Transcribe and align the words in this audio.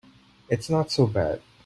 It's 0.49 0.67
not 0.67 0.89
so 0.91 1.05
bad. 1.05 1.43